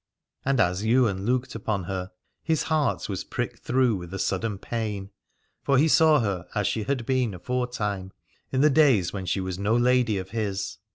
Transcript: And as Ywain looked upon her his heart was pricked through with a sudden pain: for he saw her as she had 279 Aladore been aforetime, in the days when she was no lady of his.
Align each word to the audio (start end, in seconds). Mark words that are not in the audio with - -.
And 0.43 0.59
as 0.59 0.83
Ywain 0.83 1.27
looked 1.27 1.53
upon 1.53 1.83
her 1.83 2.09
his 2.41 2.63
heart 2.63 3.07
was 3.07 3.23
pricked 3.23 3.59
through 3.59 3.97
with 3.97 4.11
a 4.15 4.17
sudden 4.17 4.57
pain: 4.57 5.11
for 5.61 5.77
he 5.77 5.87
saw 5.87 6.21
her 6.21 6.47
as 6.55 6.65
she 6.65 6.79
had 6.85 7.05
279 7.05 7.05
Aladore 7.05 7.31
been 7.31 7.35
aforetime, 7.35 8.11
in 8.51 8.61
the 8.61 8.71
days 8.71 9.13
when 9.13 9.27
she 9.27 9.39
was 9.41 9.59
no 9.59 9.77
lady 9.77 10.17
of 10.17 10.31
his. 10.31 10.79